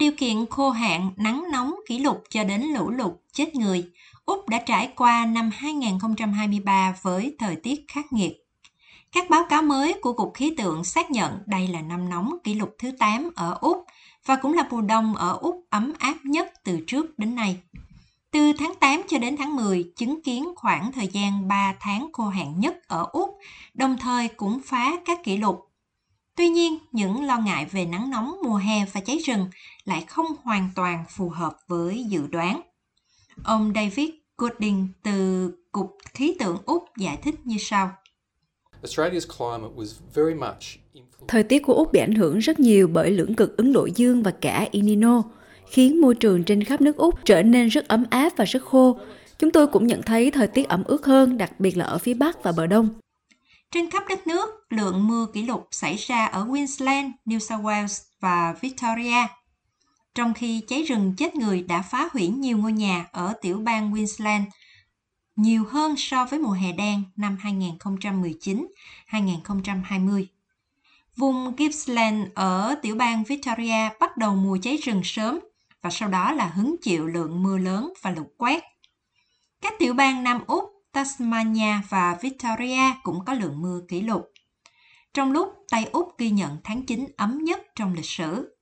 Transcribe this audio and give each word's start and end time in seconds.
điều 0.00 0.12
kiện 0.12 0.46
khô 0.46 0.70
hạn, 0.70 1.10
nắng 1.16 1.44
nóng 1.52 1.74
kỷ 1.86 1.98
lục 1.98 2.24
cho 2.30 2.44
đến 2.44 2.62
lũ 2.62 2.90
lụt 2.90 3.12
chết 3.32 3.54
người, 3.54 3.84
Úc 4.24 4.48
đã 4.48 4.58
trải 4.66 4.92
qua 4.96 5.26
năm 5.26 5.50
2023 5.54 6.94
với 7.02 7.36
thời 7.38 7.56
tiết 7.56 7.84
khắc 7.88 8.12
nghiệt. 8.12 8.32
Các 9.12 9.30
báo 9.30 9.44
cáo 9.50 9.62
mới 9.62 9.94
của 10.02 10.12
Cục 10.12 10.34
Khí 10.34 10.54
tượng 10.56 10.84
xác 10.84 11.10
nhận 11.10 11.38
đây 11.46 11.68
là 11.68 11.80
năm 11.80 12.08
nóng 12.08 12.36
kỷ 12.44 12.54
lục 12.54 12.74
thứ 12.78 12.90
8 12.98 13.30
ở 13.34 13.58
Úc 13.60 13.84
và 14.26 14.36
cũng 14.36 14.54
là 14.54 14.64
mùa 14.70 14.80
đông 14.80 15.16
ở 15.16 15.38
Úc 15.40 15.64
ấm 15.70 15.92
áp 15.98 16.16
nhất 16.24 16.52
từ 16.64 16.80
trước 16.86 17.18
đến 17.18 17.34
nay. 17.34 17.56
Từ 18.30 18.52
tháng 18.52 18.74
8 18.80 19.02
cho 19.08 19.18
đến 19.18 19.36
tháng 19.36 19.56
10, 19.56 19.92
chứng 19.96 20.22
kiến 20.22 20.48
khoảng 20.56 20.92
thời 20.92 21.06
gian 21.06 21.48
3 21.48 21.74
tháng 21.80 22.08
khô 22.12 22.24
hạn 22.24 22.60
nhất 22.60 22.88
ở 22.88 23.06
Úc, 23.12 23.38
đồng 23.74 23.96
thời 24.00 24.28
cũng 24.28 24.60
phá 24.64 24.92
các 25.04 25.24
kỷ 25.24 25.36
lục. 25.36 25.69
Tuy 26.36 26.48
nhiên, 26.48 26.78
những 26.92 27.24
lo 27.24 27.38
ngại 27.38 27.66
về 27.72 27.86
nắng 27.86 28.10
nóng 28.10 28.36
mùa 28.44 28.56
hè 28.56 28.84
và 28.92 29.00
cháy 29.00 29.18
rừng 29.18 29.46
lại 29.84 30.04
không 30.08 30.26
hoàn 30.42 30.70
toàn 30.76 31.04
phù 31.08 31.28
hợp 31.28 31.56
với 31.68 32.04
dự 32.08 32.26
đoán. 32.26 32.60
Ông 33.44 33.72
David 33.74 34.10
Gooding 34.38 34.88
từ 35.02 35.50
Cục 35.72 35.90
Khí 36.14 36.36
tượng 36.38 36.56
Úc 36.66 36.84
giải 36.98 37.16
thích 37.22 37.34
như 37.44 37.56
sau. 37.58 37.90
Thời 41.28 41.42
tiết 41.42 41.62
của 41.62 41.74
Úc 41.74 41.92
bị 41.92 42.00
ảnh 42.00 42.14
hưởng 42.14 42.38
rất 42.38 42.60
nhiều 42.60 42.88
bởi 42.88 43.10
lưỡng 43.10 43.34
cực 43.34 43.56
Ấn 43.56 43.72
Độ 43.72 43.88
Dương 43.94 44.22
và 44.22 44.30
cả 44.30 44.68
El 44.72 44.82
Nino, 44.82 45.22
khiến 45.70 46.00
môi 46.00 46.14
trường 46.14 46.44
trên 46.44 46.64
khắp 46.64 46.80
nước 46.80 46.96
Úc 46.96 47.14
trở 47.24 47.42
nên 47.42 47.68
rất 47.68 47.88
ấm 47.88 48.04
áp 48.10 48.32
và 48.36 48.44
rất 48.44 48.62
khô. 48.62 48.98
Chúng 49.38 49.50
tôi 49.50 49.66
cũng 49.66 49.86
nhận 49.86 50.02
thấy 50.02 50.30
thời 50.30 50.46
tiết 50.46 50.68
ẩm 50.68 50.84
ướt 50.84 51.06
hơn, 51.06 51.38
đặc 51.38 51.60
biệt 51.60 51.76
là 51.76 51.84
ở 51.84 51.98
phía 51.98 52.14
Bắc 52.14 52.42
và 52.42 52.52
bờ 52.52 52.66
Đông. 52.66 52.88
Trên 53.70 53.90
khắp 53.90 54.02
đất 54.08 54.26
nước, 54.26 54.66
lượng 54.70 55.08
mưa 55.08 55.26
kỷ 55.32 55.42
lục 55.42 55.68
xảy 55.70 55.96
ra 55.96 56.26
ở 56.26 56.46
Queensland, 56.50 57.10
New 57.26 57.38
South 57.38 57.64
Wales 57.64 58.02
và 58.20 58.54
Victoria. 58.60 59.26
Trong 60.14 60.34
khi 60.34 60.60
cháy 60.68 60.82
rừng 60.82 61.14
chết 61.16 61.34
người 61.34 61.62
đã 61.62 61.82
phá 61.82 62.08
hủy 62.12 62.28
nhiều 62.28 62.58
ngôi 62.58 62.72
nhà 62.72 63.06
ở 63.12 63.34
tiểu 63.42 63.58
bang 63.58 63.92
Queensland 63.92 64.44
nhiều 65.36 65.64
hơn 65.70 65.94
so 65.96 66.24
với 66.24 66.38
mùa 66.38 66.52
hè 66.52 66.72
đen 66.72 67.02
năm 67.16 67.38
2019-2020. 69.10 70.26
Vùng 71.16 71.54
Gippsland 71.58 72.28
ở 72.34 72.74
tiểu 72.82 72.94
bang 72.94 73.24
Victoria 73.24 73.88
bắt 74.00 74.16
đầu 74.16 74.34
mùa 74.34 74.58
cháy 74.62 74.76
rừng 74.76 75.00
sớm 75.04 75.38
và 75.82 75.90
sau 75.90 76.08
đó 76.08 76.32
là 76.32 76.46
hứng 76.46 76.76
chịu 76.82 77.06
lượng 77.06 77.42
mưa 77.42 77.58
lớn 77.58 77.92
và 78.02 78.10
lũ 78.10 78.22
quét. 78.36 78.64
Các 79.60 79.74
tiểu 79.78 79.94
bang 79.94 80.22
Nam 80.24 80.40
Úc, 80.46 80.64
Tasmania 80.92 81.80
và 81.88 82.18
Victoria 82.22 82.94
cũng 83.02 83.24
có 83.24 83.32
lượng 83.32 83.60
mưa 83.62 83.80
kỷ 83.88 84.00
lục. 84.00 84.30
Trong 85.14 85.32
lúc 85.32 85.54
Tây 85.70 85.84
Úc 85.84 86.18
ghi 86.18 86.30
nhận 86.30 86.56
tháng 86.64 86.86
9 86.86 87.06
ấm 87.16 87.44
nhất 87.44 87.60
trong 87.76 87.94
lịch 87.94 88.04
sử. 88.04 88.56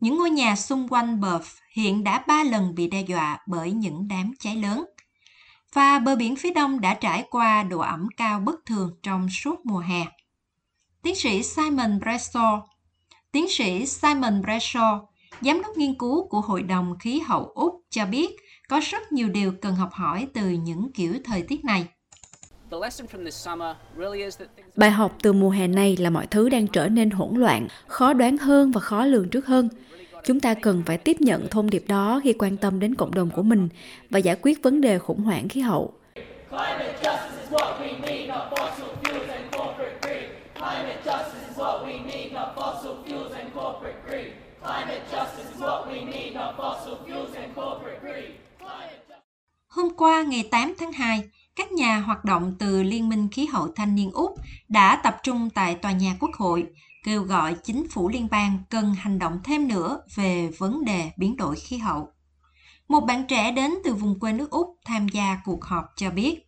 Những 0.00 0.16
ngôi 0.16 0.30
nhà 0.30 0.56
xung 0.56 0.88
quanh 0.88 1.20
bờ 1.20 1.40
hiện 1.72 2.04
đã 2.04 2.24
ba 2.26 2.44
lần 2.44 2.74
bị 2.74 2.90
đe 2.90 3.00
dọa 3.00 3.38
bởi 3.46 3.72
những 3.72 4.08
đám 4.08 4.32
cháy 4.38 4.56
lớn. 4.56 4.84
Và 5.72 5.98
bờ 5.98 6.16
biển 6.16 6.36
phía 6.36 6.50
đông 6.50 6.80
đã 6.80 6.94
trải 6.94 7.24
qua 7.30 7.62
độ 7.62 7.78
ẩm 7.78 8.08
cao 8.16 8.40
bất 8.40 8.66
thường 8.66 8.98
trong 9.02 9.28
suốt 9.30 9.66
mùa 9.66 9.78
hè. 9.78 10.06
Tiến 11.02 11.14
sĩ 11.14 11.42
Simon 11.42 11.98
Bradshaw 11.98 12.60
Tiến 13.32 13.48
sĩ 13.48 13.86
Simon 13.86 14.42
Bradshaw, 14.42 15.06
giám 15.40 15.62
đốc 15.62 15.76
nghiên 15.76 15.98
cứu 15.98 16.28
của 16.28 16.40
Hội 16.40 16.62
đồng 16.62 16.98
Khí 16.98 17.20
hậu 17.20 17.44
Úc 17.44 17.74
cho 17.90 18.06
biết 18.06 18.36
có 18.68 18.80
rất 18.90 19.12
nhiều 19.12 19.28
điều 19.28 19.52
cần 19.62 19.74
học 19.74 19.90
hỏi 19.92 20.28
từ 20.34 20.48
những 20.48 20.92
kiểu 20.92 21.14
thời 21.24 21.42
tiết 21.42 21.64
này. 21.64 21.86
Bài 24.76 24.90
học 24.90 25.16
từ 25.22 25.32
mùa 25.32 25.50
hè 25.50 25.66
này 25.66 25.96
là 25.96 26.10
mọi 26.10 26.26
thứ 26.26 26.48
đang 26.48 26.66
trở 26.66 26.88
nên 26.88 27.10
hỗn 27.10 27.36
loạn, 27.36 27.68
khó 27.86 28.12
đoán 28.12 28.38
hơn 28.38 28.72
và 28.72 28.80
khó 28.80 29.04
lường 29.04 29.28
trước 29.28 29.46
hơn. 29.46 29.68
Chúng 30.24 30.40
ta 30.40 30.54
cần 30.54 30.82
phải 30.86 30.98
tiếp 30.98 31.20
nhận 31.20 31.48
thông 31.48 31.70
điệp 31.70 31.84
đó 31.88 32.20
khi 32.24 32.32
quan 32.32 32.56
tâm 32.56 32.80
đến 32.80 32.94
cộng 32.94 33.14
đồng 33.14 33.30
của 33.30 33.42
mình 33.42 33.68
và 34.10 34.18
giải 34.18 34.36
quyết 34.42 34.62
vấn 34.62 34.80
đề 34.80 34.98
khủng 34.98 35.22
hoảng 35.22 35.48
khí 35.48 35.60
hậu. 35.60 35.92
Qua 49.96 50.22
ngày 50.22 50.48
8 50.50 50.74
tháng 50.78 50.92
2, 50.92 51.22
các 51.56 51.72
nhà 51.72 51.98
hoạt 51.98 52.24
động 52.24 52.54
từ 52.58 52.82
Liên 52.82 53.08
minh 53.08 53.28
Khí 53.32 53.46
hậu 53.46 53.68
Thanh 53.76 53.94
niên 53.94 54.10
Úc 54.12 54.30
đã 54.68 55.00
tập 55.04 55.16
trung 55.22 55.50
tại 55.54 55.74
tòa 55.74 55.92
nhà 55.92 56.16
Quốc 56.20 56.30
hội, 56.34 56.66
kêu 57.04 57.22
gọi 57.22 57.54
chính 57.62 57.88
phủ 57.88 58.08
liên 58.08 58.28
bang 58.30 58.58
cần 58.70 58.94
hành 58.94 59.18
động 59.18 59.40
thêm 59.44 59.68
nữa 59.68 60.00
về 60.14 60.50
vấn 60.58 60.84
đề 60.84 61.10
biến 61.16 61.36
đổi 61.36 61.56
khí 61.56 61.76
hậu. 61.76 62.08
Một 62.88 63.00
bạn 63.00 63.24
trẻ 63.28 63.52
đến 63.52 63.74
từ 63.84 63.94
vùng 63.94 64.20
quê 64.20 64.32
nước 64.32 64.50
Úc 64.50 64.76
tham 64.84 65.08
gia 65.08 65.38
cuộc 65.44 65.64
họp 65.64 65.84
cho 65.96 66.10
biết. 66.10 66.42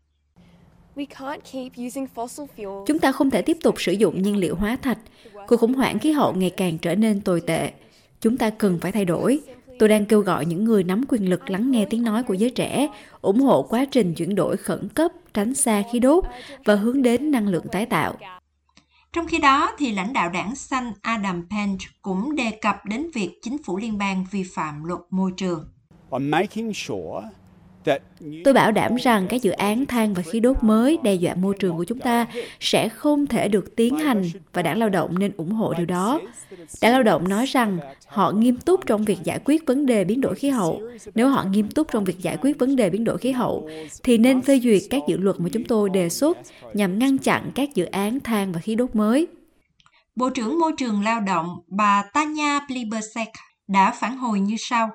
Chúng 2.87 2.98
ta 2.98 3.12
không 3.12 3.31
thể 3.31 3.42
tiếp 3.42 3.56
tục 3.62 3.75
sử 3.78 3.92
dụng 3.92 4.22
nhiên 4.22 4.37
liệu 4.37 4.56
hóa 4.56 4.76
thạch. 4.82 4.98
Cuộc 5.47 5.56
khủng 5.56 5.75
hoảng 5.75 5.98
khí 5.98 6.12
hậu 6.12 6.34
ngày 6.34 6.50
càng 6.50 6.78
trở 6.78 6.94
nên 6.94 7.20
tồi 7.20 7.41
tệ. 7.41 7.72
Chúng 8.20 8.37
ta 8.37 8.50
cần 8.50 8.78
phải 8.81 8.92
thay 8.92 9.04
đổi. 9.04 9.41
Tôi 9.78 9.88
đang 9.88 10.06
kêu 10.06 10.20
gọi 10.20 10.46
những 10.46 10.64
người 10.64 10.84
nắm 10.84 11.04
quyền 11.08 11.30
lực 11.30 11.50
lắng 11.50 11.70
nghe 11.70 11.84
tiếng 11.90 12.02
nói 12.02 12.22
của 12.22 12.34
giới 12.34 12.50
trẻ, 12.50 12.88
ủng 13.20 13.40
hộ 13.40 13.62
quá 13.62 13.84
trình 13.84 14.14
chuyển 14.14 14.34
đổi 14.34 14.56
khẩn 14.56 14.88
cấp, 14.88 15.12
tránh 15.34 15.54
xa 15.54 15.82
khí 15.92 15.98
đốt 15.98 16.24
và 16.64 16.74
hướng 16.74 17.02
đến 17.02 17.30
năng 17.30 17.48
lượng 17.48 17.66
tái 17.72 17.86
tạo. 17.86 18.16
Trong 19.12 19.26
khi 19.26 19.38
đó, 19.38 19.70
thì 19.78 19.92
lãnh 19.92 20.12
đạo 20.12 20.30
đảng 20.30 20.56
xanh 20.56 20.92
Adam 21.02 21.46
Pence 21.50 21.84
cũng 22.02 22.36
đề 22.36 22.50
cập 22.50 22.76
đến 22.86 23.10
việc 23.14 23.30
chính 23.42 23.56
phủ 23.62 23.78
liên 23.78 23.98
bang 23.98 24.24
vi 24.30 24.42
phạm 24.54 24.84
luật 24.84 25.00
môi 25.10 25.32
trường. 25.36 25.68
Tôi 28.44 28.54
bảo 28.54 28.72
đảm 28.72 28.97
rằng 28.97 29.26
các 29.28 29.43
dự 29.43 29.50
án 29.50 29.87
than 29.87 30.15
và 30.15 30.22
khí 30.22 30.41
đốt 30.41 30.56
mới 30.62 30.99
đe 31.03 31.15
dọa 31.15 31.34
môi 31.34 31.54
trường 31.59 31.76
của 31.76 31.84
chúng 31.84 31.99
ta 31.99 32.26
sẽ 32.60 32.88
không 32.88 33.26
thể 33.26 33.49
được 33.49 33.76
tiến 33.76 33.97
hành 33.97 34.22
và 34.53 34.62
đảng 34.62 34.78
lao 34.78 34.88
động 34.88 35.19
nên 35.19 35.32
ủng 35.37 35.53
hộ 35.53 35.75
điều 35.75 35.87
đó. 35.87 36.21
Đảng 36.82 36.93
lao 36.93 37.03
động 37.03 37.28
nói 37.28 37.47
rằng 37.47 37.78
họ 38.06 38.32
nghiêm 38.32 38.56
túc 38.56 38.87
trong 38.87 39.04
việc 39.04 39.19
giải 39.25 39.41
quyết 39.44 39.66
vấn 39.66 39.87
đề 39.87 40.04
biến 40.04 40.21
đổi 40.21 40.34
khí 40.34 40.49
hậu. 40.49 40.82
Nếu 41.15 41.28
họ 41.28 41.44
nghiêm 41.44 41.69
túc 41.71 41.93
trong 41.93 42.04
việc 42.04 42.19
giải 42.19 42.37
quyết 42.41 42.59
vấn 42.59 42.76
đề 42.76 42.91
biến 42.91 43.04
đổi 43.04 43.19
khí 43.19 43.32
hậu, 43.32 43.69
thì 44.03 44.19
nên 44.19 44.43
phê 44.43 44.60
duyệt 44.60 44.82
các 44.91 45.03
dự 45.09 45.16
luật 45.16 45.41
mà 45.41 45.49
chúng 45.53 45.65
tôi 45.65 45.91
đề 45.91 46.09
xuất 46.09 46.38
nhằm 46.75 46.99
ngăn 46.99 47.19
chặn 47.19 47.50
các 47.55 47.75
dự 47.75 47.84
án 47.84 48.20
than 48.20 48.53
và 48.53 48.60
khí 48.60 48.75
đốt 48.75 48.97
mới. 48.97 49.26
Bộ 50.16 50.31
trưởng 50.31 50.59
Môi 50.59 50.72
trường 50.78 51.03
Lao 51.03 51.20
động 51.20 51.59
bà 51.66 52.03
Tanya 52.15 52.60
Plibersek 52.69 53.28
đã 53.69 53.91
phản 54.00 54.16
hồi 54.16 54.41
như 54.41 54.55
sau. 54.59 54.91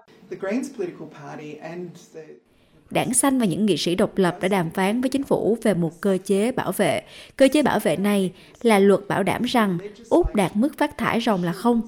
Đảng 2.94 3.14
Xanh 3.14 3.40
và 3.40 3.46
những 3.46 3.66
nghị 3.66 3.78
sĩ 3.78 3.96
độc 3.96 4.18
lập 4.18 4.38
đã 4.42 4.48
đàm 4.48 4.70
phán 4.70 5.02
với 5.02 5.10
chính 5.10 5.24
phủ 5.24 5.58
về 5.62 5.74
một 5.74 6.02
cơ 6.02 6.18
chế 6.26 6.52
bảo 6.52 6.72
vệ. 6.72 7.02
Cơ 7.36 7.48
chế 7.54 7.62
bảo 7.62 7.80
vệ 7.80 7.96
này 7.98 8.32
là 8.62 8.80
luật 8.80 9.08
bảo 9.08 9.24
đảm 9.24 9.44
rằng 9.44 9.78
Úc 10.10 10.36
đạt 10.36 10.56
mức 10.56 10.78
phát 10.78 10.98
thải 10.98 11.22
ròng 11.22 11.44
là 11.44 11.54
không. 11.54 11.82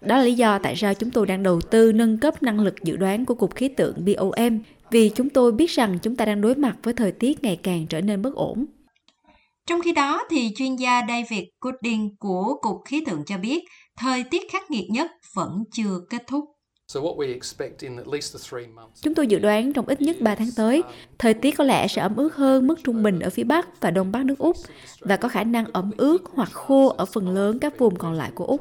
Đó 0.00 0.16
là 0.16 0.22
lý 0.22 0.34
do 0.34 0.58
tại 0.58 0.76
sao 0.76 0.94
chúng 0.94 1.10
tôi 1.10 1.26
đang 1.26 1.42
đầu 1.42 1.60
tư 1.60 1.92
nâng 1.92 2.18
cấp 2.18 2.42
năng 2.42 2.60
lực 2.60 2.74
dự 2.82 2.96
đoán 2.96 3.24
của 3.24 3.34
Cục 3.34 3.54
Khí 3.54 3.68
tượng 3.68 4.04
BOM, 4.04 4.58
vì 4.90 5.08
chúng 5.08 5.28
tôi 5.28 5.52
biết 5.52 5.70
rằng 5.70 5.98
chúng 6.02 6.16
ta 6.16 6.24
đang 6.24 6.40
đối 6.40 6.54
mặt 6.54 6.76
với 6.82 6.94
thời 6.94 7.12
tiết 7.12 7.44
ngày 7.44 7.56
càng 7.62 7.86
trở 7.86 8.00
nên 8.00 8.22
bất 8.22 8.34
ổn. 8.34 8.66
Trong 9.66 9.82
khi 9.82 9.92
đó, 9.92 10.22
thì 10.30 10.50
chuyên 10.56 10.76
gia 10.76 11.02
David 11.08 11.44
Gooding 11.60 12.16
của 12.18 12.54
Cục 12.60 12.76
Khí 12.84 13.04
tượng 13.06 13.22
cho 13.26 13.38
biết, 13.38 13.64
thời 13.96 14.24
tiết 14.24 14.42
khắc 14.52 14.70
nghiệt 14.70 14.90
nhất 14.90 15.10
vẫn 15.34 15.64
chưa 15.72 16.00
kết 16.10 16.26
thúc. 16.26 16.44
Chúng 19.00 19.14
tôi 19.14 19.26
dự 19.26 19.38
đoán 19.38 19.72
trong 19.72 19.86
ít 19.86 20.00
nhất 20.00 20.16
3 20.20 20.34
tháng 20.34 20.48
tới, 20.56 20.82
thời 21.18 21.34
tiết 21.34 21.54
có 21.58 21.64
lẽ 21.64 21.88
sẽ 21.88 22.02
ẩm 22.02 22.16
ướt 22.16 22.34
hơn 22.34 22.66
mức 22.66 22.78
trung 22.84 23.02
bình 23.02 23.20
ở 23.20 23.30
phía 23.30 23.44
Bắc 23.44 23.80
và 23.80 23.90
Đông 23.90 24.12
Bắc 24.12 24.24
nước 24.24 24.38
Úc 24.38 24.56
và 25.00 25.16
có 25.16 25.28
khả 25.28 25.44
năng 25.44 25.64
ẩm 25.72 25.90
ướt 25.96 26.18
hoặc 26.34 26.52
khô 26.52 26.88
ở 26.88 27.04
phần 27.04 27.28
lớn 27.28 27.58
các 27.58 27.78
vùng 27.78 27.96
còn 27.96 28.14
lại 28.14 28.30
của 28.34 28.46
Úc. 28.46 28.60